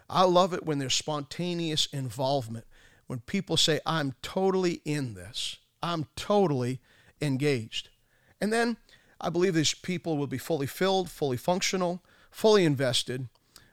I 0.09 0.25
love 0.25 0.53
it 0.55 0.67
when 0.67 0.79
there's 0.79 0.95
spontaneous 0.95 1.87
involvement, 1.87 2.67
when 3.07 3.21
people 3.21 3.57
say, 3.57 3.81
I'm 3.85 4.15
totally 4.23 4.81
in 4.85 5.15
this, 5.15 5.59
I'm 5.83 6.07
totally 6.17 6.81
engaged. 7.21 7.91
And 8.41 8.53
then 8.53 8.77
I 9.21 9.31
believe 9.31 9.55
these 9.55 9.75
people 9.75 10.17
will 10.17 10.27
be 10.27 10.39
fully 10.39 10.67
filled, 10.67 11.11
fully 11.11 11.37
functional, 11.37 12.03
fully 12.31 12.65
invested, 12.65 13.29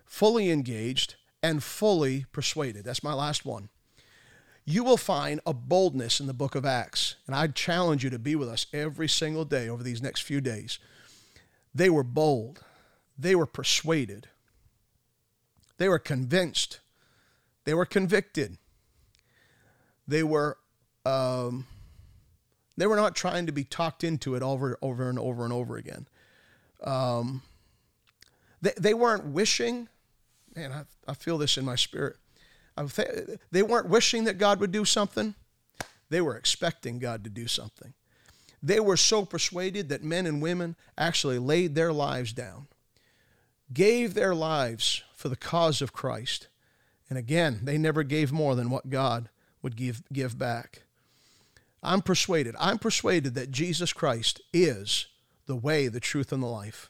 fully 0.06 0.52
engaged, 0.52 1.16
and 1.44 1.64
fully 1.64 2.26
persuaded. 2.32 2.84
That's 2.84 3.04
my 3.04 3.14
last 3.14 3.46
one. 3.46 3.70
You 4.66 4.84
will 4.84 4.98
find 4.98 5.40
a 5.46 5.54
boldness 5.54 6.20
in 6.20 6.28
the 6.28 6.34
book 6.34 6.56
of 6.56 6.66
Acts. 6.66 7.16
And 7.26 7.36
I 7.36 7.48
challenge 7.48 8.04
you 8.04 8.10
to 8.12 8.20
be 8.20 8.36
with 8.36 8.48
us 8.48 8.68
every 8.74 9.08
single 9.08 9.46
day 9.46 9.68
over 9.68 9.84
these 9.84 10.02
next 10.02 10.22
few 10.22 10.40
days. 10.40 10.80
They 11.74 11.90
were 11.90 12.04
bold, 12.04 12.64
they 13.18 13.36
were 13.36 13.46
persuaded, 13.46 14.28
they 15.78 15.90
were 15.90 16.00
convinced, 16.00 16.80
they 17.64 17.74
were 17.74 17.86
convicted, 17.86 18.58
they 20.08 20.24
were. 20.24 20.58
Um, 21.06 21.66
they 22.78 22.88
were 22.88 22.96
not 22.96 23.16
trying 23.16 23.46
to 23.46 23.52
be 23.52 23.64
talked 23.64 24.04
into 24.04 24.34
it 24.36 24.42
over, 24.42 24.78
over 24.82 25.10
and 25.10 25.20
over 25.20 25.44
and 25.44 25.54
over 25.54 25.78
again. 25.78 26.08
Um, 26.84 27.44
they, 28.62 28.74
they 28.80 28.94
weren't 28.94 29.26
wishing 29.26 29.88
man, 30.56 30.72
I, 30.72 31.12
I 31.12 31.14
feel 31.14 31.38
this 31.38 31.58
in 31.58 31.66
my 31.66 31.76
spirit. 31.76 32.18
Th- 32.96 33.40
they 33.52 33.64
weren't 33.64 33.90
wishing 33.90 34.24
that 34.26 34.38
God 34.38 34.60
would 34.60 34.72
do 34.72 34.86
something, 34.86 35.36
they 36.10 36.22
were 36.22 36.36
expecting 36.36 37.00
God 37.00 37.24
to 37.24 37.30
do 37.30 37.48
something. 37.48 37.94
They 38.64 38.80
were 38.80 38.98
so 38.98 39.26
persuaded 39.26 39.90
that 39.90 40.04
men 40.04 40.28
and 40.28 40.42
women 40.42 40.76
actually 40.98 41.40
laid 41.40 41.74
their 41.74 41.92
lives 41.92 42.32
down, 42.32 42.68
gave 43.74 44.14
their 44.14 44.36
lives 44.36 45.04
for 45.16 45.30
the 45.30 45.36
cause 45.36 45.82
of 45.82 45.94
Christ. 45.94 46.48
And 47.10 47.18
again, 47.18 47.62
they 47.64 47.78
never 47.78 48.04
gave 48.04 48.32
more 48.32 48.56
than 48.56 48.70
what 48.70 48.90
God 48.90 49.30
would 49.62 49.76
give, 49.76 50.04
give 50.14 50.38
back. 50.38 50.84
I'm 51.84 52.02
persuaded. 52.02 52.56
I'm 52.60 52.78
persuaded 52.78 53.34
that 53.36 53.52
Jesus 53.52 53.94
Christ 53.94 54.42
is 54.54 55.08
the 55.48 55.56
way, 55.56 55.88
the 55.88 56.00
truth, 56.00 56.32
and 56.32 56.44
the 56.44 56.48
life. 56.48 56.90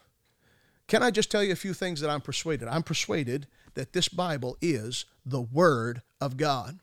Can 0.92 1.02
I 1.02 1.10
just 1.10 1.30
tell 1.30 1.42
you 1.42 1.52
a 1.52 1.56
few 1.56 1.72
things 1.72 2.02
that 2.02 2.10
I'm 2.10 2.20
persuaded? 2.20 2.68
I'm 2.68 2.82
persuaded 2.82 3.46
that 3.72 3.94
this 3.94 4.08
Bible 4.08 4.58
is 4.60 5.06
the 5.24 5.40
Word 5.40 6.02
of 6.20 6.36
God. 6.36 6.80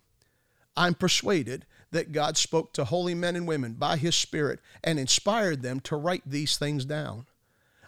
I'm 0.75 0.95
persuaded 0.95 1.67
that 1.91 2.11
God 2.11 2.35
spoke 2.35 2.73
to 2.73 2.85
holy 2.85 3.13
men 3.13 3.35
and 3.35 3.47
women 3.47 3.73
by 3.73 3.97
His 3.97 4.15
Spirit 4.15 4.61
and 4.83 4.97
inspired 4.97 5.61
them 5.61 5.79
to 5.81 5.95
write 5.95 6.23
these 6.25 6.57
things 6.57 6.85
down. 6.85 7.27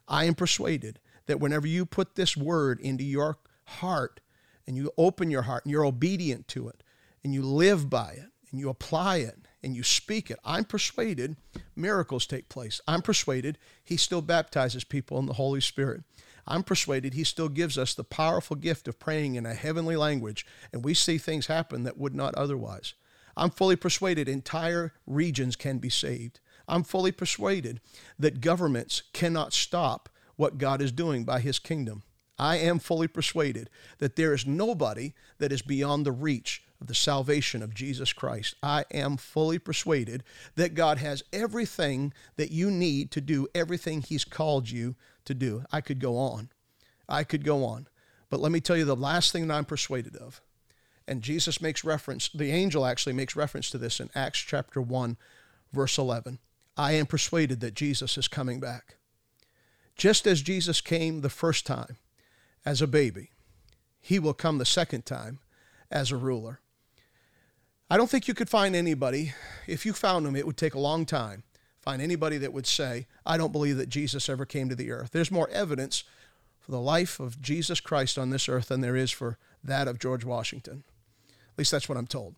I 0.08 0.26
am 0.26 0.36
persuaded 0.36 1.00
that 1.26 1.40
whenever 1.40 1.66
you 1.66 1.88
put 1.88 2.14
this 2.14 2.38
Word 2.38 2.80
into 2.82 3.04
your 3.04 3.40
heart 3.66 4.20
and 4.68 4.78
you 4.78 4.92
open 5.00 5.32
your 5.32 5.42
heart 5.42 5.66
and 5.66 5.72
you're 5.72 5.84
obedient 5.84 6.48
to 6.50 6.70
it 6.70 6.84
and 7.24 7.34
you 7.34 7.42
live 7.42 7.90
by 7.90 8.12
it 8.12 8.30
and 8.52 8.60
you 8.60 8.70
apply 8.70 9.18
it 9.18 9.48
and 9.64 9.76
you 9.76 9.84
speak 9.84 10.32
it, 10.32 10.40
I'm 10.44 10.66
persuaded 10.66 11.36
miracles 11.76 12.26
take 12.26 12.50
place. 12.50 12.82
I'm 12.88 13.02
persuaded 13.02 13.58
he 13.84 13.98
still 13.98 14.22
baptizes 14.22 14.84
people 14.84 15.20
in 15.20 15.26
the 15.26 15.34
Holy 15.34 15.62
Spirit. 15.62 16.04
I'm 16.48 16.64
persuaded 16.64 17.14
he 17.14 17.24
still 17.24 17.50
gives 17.50 17.78
us 17.78 17.94
the 17.94 18.04
powerful 18.04 18.56
gift 18.56 18.88
of 18.88 19.00
praying 19.00 19.36
in 19.36 19.46
a 19.46 19.54
heavenly 19.54 19.96
language, 19.96 20.46
and 20.74 20.84
we 20.84 20.94
see 20.94 21.18
things 21.18 21.48
happen 21.48 21.84
that 21.84 21.98
would 21.98 22.16
not 22.16 22.36
otherwise. 22.36 22.94
I'm 23.38 23.52
fully 23.52 23.76
persuaded 23.76 24.28
entire 24.28 24.94
regions 25.06 25.56
can 25.56 25.78
be 25.78 25.90
saved. 25.90 26.40
I'm 26.68 26.84
fully 26.84 27.12
persuaded 27.12 27.80
that 28.20 28.42
governments 28.42 29.04
cannot 29.14 29.54
stop 29.54 30.10
what 30.36 30.58
God 30.58 30.82
is 30.82 30.92
doing 30.92 31.24
by 31.24 31.40
his 31.40 31.60
kingdom. 31.60 32.04
I 32.38 32.58
am 32.58 32.80
fully 32.80 33.08
persuaded 33.08 33.70
that 34.00 34.16
there 34.16 34.34
is 34.34 34.48
nobody 34.48 35.14
that 35.38 35.52
is 35.52 35.62
beyond 35.62 36.06
the 36.06 36.12
reach 36.12 36.64
of 36.82 36.88
the 36.88 36.96
salvation 36.96 37.62
of 37.62 37.76
Jesus 37.76 38.12
Christ. 38.12 38.56
I 38.64 38.86
am 38.92 39.16
fully 39.16 39.60
persuaded 39.60 40.24
that 40.56 40.74
God 40.74 40.98
has 40.98 41.24
everything 41.32 42.12
that 42.36 42.52
you 42.52 42.72
need 42.72 43.12
to 43.12 43.22
do 43.22 43.48
everything 43.54 44.02
He's 44.02 44.26
called 44.26 44.70
you 44.70 44.96
to 45.26 45.36
do. 45.36 45.64
I 45.72 45.80
could 45.80 46.00
go 46.00 46.18
on. 46.18 46.50
I 47.08 47.24
could 47.24 47.46
go 47.46 47.64
on. 47.64 47.88
But 48.30 48.40
let 48.40 48.52
me 48.52 48.60
tell 48.60 48.76
you 48.76 48.86
the 48.86 48.96
last 48.96 49.32
thing 49.32 49.48
that 49.48 49.54
I'm 49.54 49.66
persuaded 49.66 50.16
of. 50.16 50.42
And 51.08 51.22
Jesus 51.22 51.62
makes 51.62 51.84
reference, 51.84 52.30
the 52.30 52.52
angel 52.52 52.86
actually 52.86 53.14
makes 53.14 53.36
reference 53.36 53.70
to 53.72 53.78
this 53.78 54.00
in 54.00 54.10
Acts 54.16 54.40
chapter 54.40 54.82
1, 54.82 55.18
verse 55.72 55.98
11. 55.98 56.40
I 56.78 56.94
am 56.94 57.06
persuaded 57.06 57.60
that 57.60 57.74
Jesus 57.74 58.18
is 58.18 58.28
coming 58.28 58.60
back. 58.60 58.96
Just 59.96 60.26
as 60.26 60.42
Jesus 60.42 60.82
came 60.82 61.22
the 61.22 61.30
first 61.30 61.66
time 61.66 61.98
as 62.66 62.82
a 62.82 62.88
baby, 62.88 63.32
he 64.00 64.18
will 64.20 64.34
come 64.34 64.58
the 64.58 64.66
second 64.66 65.06
time 65.06 65.40
as 65.92 66.12
a 66.12 66.18
ruler. 66.18 66.60
I 67.92 67.98
don't 67.98 68.10
think 68.10 68.30
you 68.30 68.34
could 68.34 68.50
find 68.50 68.74
anybody, 68.74 69.34
if 69.68 69.86
you 69.86 69.92
found 69.92 70.26
them, 70.26 70.38
it 70.38 70.46
would 70.46 70.56
take 70.56 70.76
a 70.76 70.80
long 70.80 71.06
time, 71.06 71.44
find 71.82 72.02
anybody 72.02 72.38
that 72.38 72.54
would 72.54 72.66
say, 72.66 73.06
I 73.26 73.36
don't 73.36 73.52
believe 73.52 73.76
that 73.76 73.90
Jesus 73.90 74.30
ever 74.30 74.46
came 74.46 74.70
to 74.70 74.76
the 74.76 74.92
earth. 74.92 75.10
There's 75.12 75.30
more 75.30 75.50
evidence 75.50 76.06
for 76.62 76.72
the 76.72 76.80
life 76.80 77.20
of 77.20 77.42
Jesus 77.42 77.82
Christ 77.82 78.18
on 78.18 78.30
this 78.30 78.48
earth 78.48 78.70
than 78.70 78.80
there 78.80 78.96
is 78.96 79.12
for 79.12 79.38
that 79.62 79.90
of 79.90 80.00
George 80.00 80.24
Washington. 80.24 80.86
At 81.28 81.58
least 81.58 81.72
that's 81.72 81.90
what 81.90 81.98
I'm 81.98 82.08
told. 82.08 82.36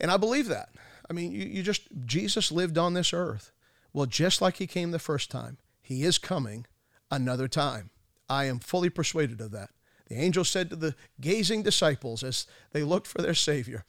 And 0.00 0.10
I 0.10 0.16
believe 0.16 0.48
that. 0.48 0.70
I 1.08 1.12
mean, 1.12 1.30
you, 1.30 1.44
you 1.44 1.62
just, 1.62 1.82
Jesus 2.04 2.50
lived 2.50 2.76
on 2.76 2.94
this 2.94 3.12
earth. 3.12 3.52
Well, 3.92 4.06
just 4.06 4.42
like 4.42 4.56
he 4.56 4.66
came 4.66 4.90
the 4.90 4.98
first 4.98 5.30
time, 5.30 5.58
he 5.80 6.02
is 6.02 6.18
coming 6.18 6.66
another 7.12 7.46
time. 7.46 7.90
I 8.28 8.46
am 8.46 8.58
fully 8.58 8.90
persuaded 8.90 9.40
of 9.40 9.52
that. 9.52 9.70
The 10.08 10.16
angel 10.16 10.42
said 10.42 10.68
to 10.70 10.74
the 10.74 10.96
gazing 11.20 11.62
disciples 11.62 12.24
as 12.24 12.48
they 12.72 12.82
looked 12.82 13.06
for 13.06 13.22
their 13.22 13.34
Savior, 13.34 13.84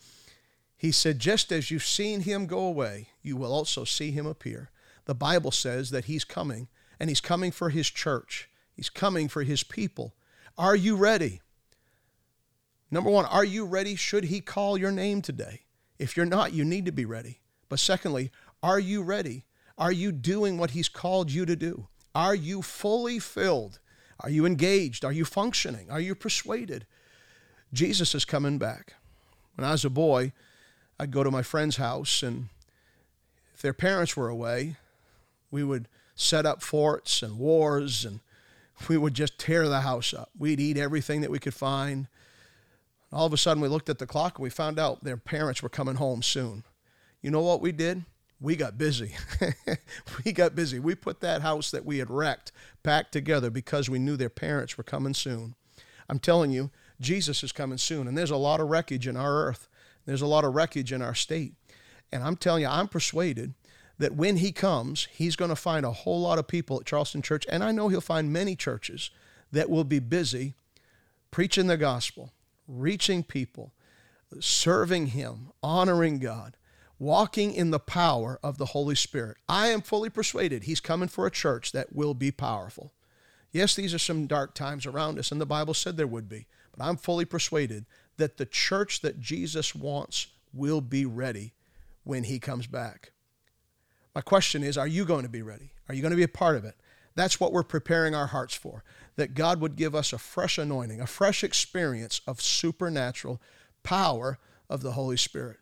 he 0.81 0.91
said, 0.91 1.19
Just 1.19 1.51
as 1.51 1.69
you've 1.69 1.85
seen 1.85 2.21
him 2.21 2.47
go 2.47 2.57
away, 2.57 3.09
you 3.21 3.37
will 3.37 3.53
also 3.53 3.83
see 3.83 4.09
him 4.09 4.25
appear. 4.25 4.71
The 5.05 5.13
Bible 5.13 5.51
says 5.51 5.91
that 5.91 6.05
he's 6.05 6.23
coming, 6.23 6.69
and 6.99 7.07
he's 7.07 7.21
coming 7.21 7.51
for 7.51 7.69
his 7.69 7.87
church, 7.87 8.49
he's 8.73 8.89
coming 8.89 9.27
for 9.27 9.43
his 9.43 9.61
people. 9.63 10.15
Are 10.57 10.75
you 10.75 10.95
ready? 10.95 11.39
Number 12.89 13.11
one, 13.11 13.25
are 13.25 13.45
you 13.45 13.63
ready? 13.63 13.95
Should 13.95 14.23
he 14.23 14.41
call 14.41 14.75
your 14.75 14.89
name 14.89 15.21
today? 15.21 15.65
If 15.99 16.17
you're 16.17 16.25
not, 16.25 16.51
you 16.51 16.65
need 16.65 16.87
to 16.87 16.91
be 16.91 17.05
ready. 17.05 17.41
But 17.69 17.79
secondly, 17.79 18.31
are 18.63 18.79
you 18.79 19.03
ready? 19.03 19.45
Are 19.77 19.91
you 19.91 20.11
doing 20.11 20.57
what 20.57 20.71
he's 20.71 20.89
called 20.89 21.29
you 21.29 21.45
to 21.45 21.55
do? 21.55 21.89
Are 22.15 22.33
you 22.33 22.63
fully 22.63 23.19
filled? 23.19 23.77
Are 24.19 24.31
you 24.31 24.47
engaged? 24.47 25.05
Are 25.05 25.11
you 25.11 25.25
functioning? 25.25 25.91
Are 25.91 26.01
you 26.01 26.15
persuaded? 26.15 26.87
Jesus 27.71 28.15
is 28.15 28.25
coming 28.25 28.57
back. 28.57 28.95
When 29.53 29.63
I 29.63 29.73
was 29.73 29.85
a 29.85 29.89
boy, 29.91 30.33
I'd 31.01 31.09
go 31.09 31.23
to 31.23 31.31
my 31.31 31.41
friend's 31.41 31.77
house, 31.77 32.21
and 32.21 32.49
if 33.55 33.61
their 33.63 33.73
parents 33.73 34.15
were 34.15 34.29
away, 34.29 34.75
We 35.49 35.63
would 35.63 35.87
set 36.15 36.45
up 36.45 36.61
forts 36.61 37.23
and 37.23 37.39
wars, 37.39 38.05
and 38.05 38.19
we 38.87 38.97
would 38.97 39.15
just 39.15 39.39
tear 39.39 39.67
the 39.67 39.81
house 39.81 40.13
up. 40.13 40.29
We'd 40.37 40.59
eat 40.59 40.77
everything 40.77 41.21
that 41.21 41.31
we 41.31 41.39
could 41.39 41.55
find. 41.55 42.05
All 43.11 43.25
of 43.25 43.33
a 43.33 43.37
sudden, 43.37 43.63
we 43.63 43.67
looked 43.67 43.89
at 43.89 43.97
the 43.97 44.05
clock 44.05 44.37
and 44.37 44.43
we 44.43 44.51
found 44.51 44.77
out 44.77 45.03
their 45.03 45.17
parents 45.17 45.63
were 45.63 45.69
coming 45.69 45.95
home 45.95 46.21
soon. 46.21 46.63
You 47.23 47.31
know 47.31 47.41
what 47.41 47.61
we 47.61 47.71
did? 47.71 48.05
We 48.39 48.55
got 48.55 48.77
busy. 48.77 49.15
we 50.23 50.31
got 50.31 50.55
busy. 50.55 50.79
We 50.79 50.93
put 50.93 51.19
that 51.21 51.41
house 51.41 51.71
that 51.71 51.83
we 51.83 51.97
had 51.97 52.11
wrecked 52.11 52.51
back 52.83 53.11
together 53.11 53.49
because 53.49 53.89
we 53.89 53.97
knew 53.99 54.15
their 54.17 54.29
parents 54.29 54.77
were 54.77 54.83
coming 54.83 55.15
soon. 55.15 55.55
I'm 56.07 56.19
telling 56.19 56.51
you, 56.51 56.69
Jesus 57.01 57.43
is 57.43 57.51
coming 57.51 57.79
soon, 57.79 58.07
and 58.07 58.15
there's 58.15 58.31
a 58.31 58.37
lot 58.37 58.61
of 58.61 58.69
wreckage 58.69 59.07
in 59.07 59.17
our 59.17 59.33
earth. 59.47 59.67
There's 60.05 60.21
a 60.21 60.27
lot 60.27 60.45
of 60.45 60.53
wreckage 60.53 60.91
in 60.91 61.01
our 61.01 61.15
state. 61.15 61.53
And 62.11 62.23
I'm 62.23 62.35
telling 62.35 62.63
you, 62.63 62.67
I'm 62.67 62.87
persuaded 62.87 63.53
that 63.97 64.15
when 64.15 64.37
he 64.37 64.51
comes, 64.51 65.07
he's 65.11 65.35
going 65.35 65.49
to 65.49 65.55
find 65.55 65.85
a 65.85 65.91
whole 65.91 66.21
lot 66.21 66.39
of 66.39 66.47
people 66.47 66.79
at 66.79 66.85
Charleston 66.85 67.21
Church, 67.21 67.45
and 67.49 67.63
I 67.63 67.71
know 67.71 67.87
he'll 67.87 68.01
find 68.01 68.33
many 68.33 68.55
churches 68.55 69.11
that 69.51 69.69
will 69.69 69.83
be 69.83 69.99
busy 69.99 70.55
preaching 71.29 71.67
the 71.67 71.77
gospel, 71.77 72.31
reaching 72.67 73.23
people, 73.23 73.73
serving 74.39 75.07
him, 75.07 75.51
honoring 75.61 76.19
God, 76.19 76.57
walking 76.99 77.53
in 77.53 77.71
the 77.71 77.79
power 77.79 78.39
of 78.43 78.57
the 78.57 78.67
Holy 78.67 78.95
Spirit. 78.95 79.37
I 79.47 79.67
am 79.67 79.81
fully 79.81 80.09
persuaded 80.09 80.63
he's 80.63 80.79
coming 80.79 81.07
for 81.07 81.25
a 81.25 81.31
church 81.31 81.71
that 81.71 81.95
will 81.95 82.13
be 82.13 82.31
powerful. 82.31 82.93
Yes, 83.51 83.75
these 83.75 83.93
are 83.93 83.99
some 83.99 84.27
dark 84.27 84.55
times 84.55 84.85
around 84.85 85.19
us, 85.19 85.31
and 85.31 85.39
the 85.39 85.45
Bible 85.45 85.73
said 85.73 85.97
there 85.97 86.07
would 86.07 86.29
be, 86.29 86.47
but 86.75 86.83
I'm 86.83 86.97
fully 86.97 87.25
persuaded 87.25 87.85
that 88.17 88.37
the 88.37 88.45
church 88.45 89.01
that 89.01 89.19
Jesus 89.19 89.73
wants 89.73 90.27
will 90.53 90.81
be 90.81 91.05
ready 91.05 91.53
when 92.03 92.23
he 92.23 92.39
comes 92.39 92.67
back. 92.67 93.11
My 94.13 94.21
question 94.21 94.63
is, 94.63 94.77
are 94.77 94.87
you 94.87 95.05
going 95.05 95.23
to 95.23 95.29
be 95.29 95.41
ready? 95.41 95.71
Are 95.87 95.95
you 95.95 96.01
going 96.01 96.11
to 96.11 96.17
be 96.17 96.23
a 96.23 96.27
part 96.27 96.55
of 96.55 96.65
it? 96.65 96.75
That's 97.15 97.39
what 97.39 97.51
we're 97.51 97.63
preparing 97.63 98.15
our 98.15 98.27
hearts 98.27 98.53
for. 98.53 98.83
That 99.15 99.33
God 99.33 99.59
would 99.61 99.75
give 99.75 99.93
us 99.95 100.13
a 100.13 100.17
fresh 100.17 100.57
anointing, 100.57 101.01
a 101.01 101.07
fresh 101.07 101.43
experience 101.43 102.21
of 102.25 102.41
supernatural 102.41 103.41
power 103.83 104.39
of 104.69 104.81
the 104.81 104.93
Holy 104.93 105.17
Spirit. 105.17 105.57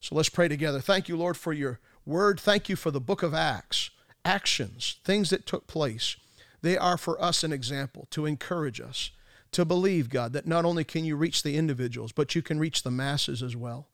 So 0.00 0.14
let's 0.14 0.28
pray 0.28 0.48
together. 0.48 0.80
Thank 0.80 1.08
you, 1.08 1.16
Lord, 1.16 1.36
for 1.36 1.52
your 1.52 1.80
word. 2.04 2.40
Thank 2.40 2.68
you 2.68 2.76
for 2.76 2.90
the 2.90 3.00
book 3.00 3.22
of 3.22 3.34
Acts, 3.34 3.90
actions, 4.24 4.96
things 5.04 5.30
that 5.30 5.46
took 5.46 5.66
place. 5.66 6.16
They 6.60 6.78
are 6.78 6.96
for 6.96 7.20
us 7.22 7.42
an 7.42 7.52
example 7.52 8.06
to 8.10 8.26
encourage 8.26 8.80
us 8.80 9.10
to 9.52 9.64
believe, 9.64 10.08
God, 10.08 10.32
that 10.32 10.46
not 10.46 10.64
only 10.64 10.84
can 10.84 11.04
you 11.04 11.16
reach 11.16 11.42
the 11.42 11.56
individuals, 11.56 12.12
but 12.12 12.34
you 12.34 12.42
can 12.42 12.58
reach 12.58 12.82
the 12.82 12.90
masses 12.90 13.42
as 13.42 13.54
well. 13.54 13.88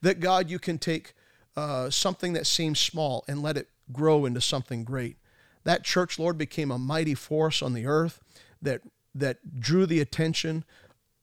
That, 0.00 0.20
God, 0.20 0.50
you 0.50 0.58
can 0.58 0.78
take 0.78 1.14
uh, 1.56 1.90
something 1.90 2.32
that 2.32 2.46
seems 2.46 2.78
small 2.78 3.24
and 3.28 3.42
let 3.42 3.56
it 3.56 3.68
grow 3.92 4.24
into 4.24 4.40
something 4.40 4.84
great. 4.84 5.16
That 5.64 5.84
church, 5.84 6.18
Lord, 6.18 6.38
became 6.38 6.70
a 6.70 6.78
mighty 6.78 7.14
force 7.14 7.62
on 7.62 7.74
the 7.74 7.86
earth 7.86 8.20
that, 8.62 8.80
that 9.14 9.60
drew 9.60 9.86
the 9.86 10.00
attention 10.00 10.64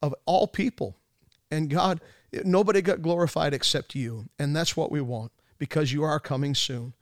of 0.01 0.13
all 0.25 0.48
people. 0.48 0.96
And 1.51 1.69
God, 1.69 2.00
nobody 2.43 2.81
got 2.81 3.01
glorified 3.01 3.53
except 3.53 3.96
you. 3.96 4.29
And 4.38 4.55
that's 4.55 4.77
what 4.77 4.91
we 4.91 5.01
want 5.01 5.31
because 5.58 5.91
you 5.91 6.03
are 6.03 6.19
coming 6.19 6.53
soon. 6.53 6.93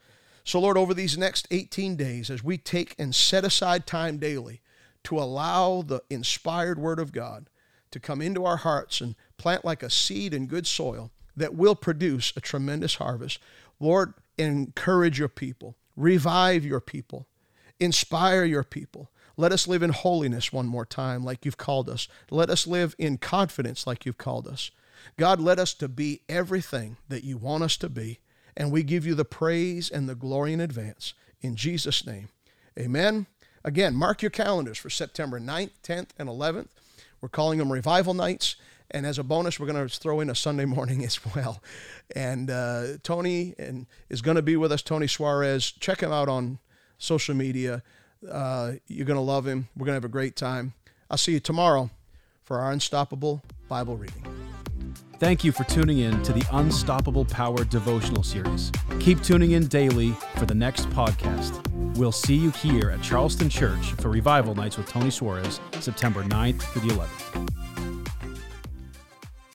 So, 0.43 0.59
Lord, 0.61 0.77
over 0.77 0.93
these 0.93 1.17
next 1.17 1.47
18 1.51 1.97
days, 1.97 2.29
as 2.29 2.43
we 2.43 2.57
take 2.57 2.95
and 2.97 3.13
set 3.13 3.43
aside 3.43 3.85
time 3.85 4.17
daily 4.17 4.61
to 5.07 5.17
allow 5.17 5.81
the 5.81 6.03
inspired 6.09 6.77
Word 6.77 6.99
of 6.99 7.13
God 7.13 7.49
to 7.91 7.99
come 7.99 8.21
into 8.21 8.43
our 8.43 8.57
hearts 8.57 8.99
and 8.99 9.15
plant 9.37 9.63
like 9.63 9.81
a 9.81 9.89
seed 9.89 10.33
in 10.33 10.47
good 10.47 10.67
soil, 10.67 11.11
that 11.33 11.55
will 11.55 11.75
produce 11.75 12.33
a 12.35 12.41
tremendous 12.41 12.95
harvest. 12.95 13.39
Lord, 13.79 14.15
encourage 14.37 15.17
your 15.17 15.29
people, 15.29 15.77
revive 15.95 16.65
your 16.65 16.81
people, 16.81 17.25
inspire 17.79 18.43
your 18.43 18.65
people. 18.65 19.09
Let 19.37 19.53
us 19.53 19.65
live 19.65 19.81
in 19.81 19.91
holiness 19.91 20.51
one 20.51 20.67
more 20.67 20.85
time, 20.85 21.23
like 21.23 21.45
you've 21.45 21.55
called 21.55 21.87
us. 21.87 22.09
Let 22.29 22.49
us 22.49 22.67
live 22.67 22.93
in 22.97 23.17
confidence, 23.17 23.87
like 23.87 24.05
you've 24.05 24.17
called 24.17 24.45
us. 24.45 24.71
God, 25.15 25.39
let 25.39 25.57
us 25.57 25.73
to 25.75 25.87
be 25.87 26.19
everything 26.27 26.97
that 27.07 27.23
you 27.23 27.37
want 27.37 27.63
us 27.63 27.77
to 27.77 27.87
be, 27.87 28.19
and 28.57 28.73
we 28.73 28.83
give 28.83 29.05
you 29.05 29.15
the 29.15 29.23
praise 29.23 29.89
and 29.89 30.09
the 30.09 30.15
glory 30.15 30.51
in 30.51 30.59
advance. 30.59 31.13
In 31.39 31.55
Jesus' 31.55 32.05
name, 32.05 32.27
amen. 32.77 33.27
Again, 33.67 33.95
mark 33.95 34.21
your 34.21 34.31
calendars 34.31 34.77
for 34.77 34.89
September 34.89 35.41
9th, 35.41 35.71
10th, 35.83 36.11
and 36.17 36.29
11th. 36.29 36.69
We're 37.19 37.27
calling 37.27 37.59
them 37.59 37.69
revival 37.69 38.13
nights. 38.13 38.55
And 38.89 39.05
as 39.05 39.19
a 39.19 39.23
bonus, 39.23 39.59
we're 39.59 39.67
going 39.67 39.89
to 39.89 39.93
throw 39.93 40.21
in 40.21 40.29
a 40.29 40.35
Sunday 40.35 40.63
morning 40.63 41.03
as 41.03 41.19
well. 41.35 41.61
And 42.15 42.49
uh, 42.49 42.99
Tony 43.03 43.55
and 43.59 43.85
is 44.07 44.21
going 44.21 44.35
to 44.35 44.41
be 44.41 44.55
with 44.55 44.71
us, 44.71 44.81
Tony 44.81 45.05
Suarez. 45.05 45.69
Check 45.69 45.99
him 45.99 46.13
out 46.13 46.29
on 46.29 46.59
social 46.97 47.35
media. 47.35 47.83
Uh, 48.27 48.75
you're 48.87 49.05
going 49.05 49.17
to 49.17 49.21
love 49.21 49.45
him. 49.45 49.67
We're 49.75 49.85
going 49.85 49.95
to 49.95 50.01
have 50.01 50.05
a 50.05 50.07
great 50.07 50.37
time. 50.37 50.71
I'll 51.11 51.17
see 51.17 51.33
you 51.33 51.41
tomorrow 51.41 51.89
for 52.45 52.59
our 52.59 52.71
Unstoppable 52.71 53.43
Bible 53.67 53.97
reading. 53.97 54.46
Thank 55.19 55.43
you 55.43 55.51
for 55.51 55.63
tuning 55.63 55.97
in 55.99 56.21
to 56.21 56.31
the 56.31 56.45
Unstoppable 56.51 57.25
Power 57.25 57.63
devotional 57.63 58.21
series. 58.21 58.71
Keep 58.99 59.23
tuning 59.23 59.51
in 59.51 59.65
daily 59.65 60.11
for 60.37 60.45
the 60.45 60.53
next 60.53 60.87
podcast. 60.91 61.59
We'll 61.97 62.11
see 62.11 62.35
you 62.35 62.51
here 62.51 62.91
at 62.91 63.01
Charleston 63.01 63.49
Church 63.49 63.93
for 63.93 64.09
Revival 64.09 64.53
Nights 64.53 64.77
with 64.77 64.87
Tony 64.87 65.09
Suarez, 65.09 65.59
September 65.79 66.23
9th 66.23 66.61
through 66.61 66.87
the 66.87 66.93
11th. 66.93 67.76